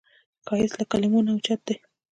[0.45, 1.75] ښایست له کلمو نه اوچت دی